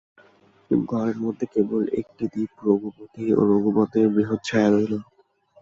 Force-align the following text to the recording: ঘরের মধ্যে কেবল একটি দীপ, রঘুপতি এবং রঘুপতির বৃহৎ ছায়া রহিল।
ঘরের 0.89 1.17
মধ্যে 1.17 1.45
কেবল 1.53 1.81
একটি 1.99 2.23
দীপ, 2.33 2.51
রঘুপতি 2.67 3.21
এবং 3.31 3.45
রঘুপতির 3.53 4.05
বৃহৎ 4.13 4.39
ছায়া 4.47 4.69
রহিল। 4.69 4.93